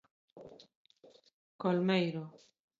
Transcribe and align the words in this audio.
Colmeiro. 1.61 2.23